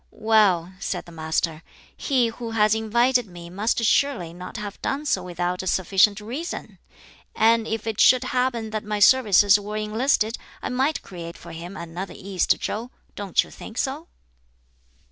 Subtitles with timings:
[0.09, 1.61] "Well," said the Master,
[1.95, 6.79] "he who has invited me must surely not have done so without a sufficient reason!
[7.35, 11.77] And if it should happen that my services were enlisted, I might create for him
[11.77, 14.07] another East Chow don't you think so?"